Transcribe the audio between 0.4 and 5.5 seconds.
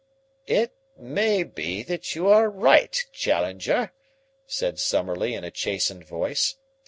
"It may be that you are right, Challenger," said Summerlee in